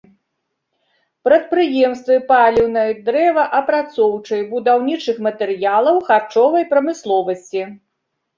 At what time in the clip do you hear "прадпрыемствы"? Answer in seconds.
1.27-2.15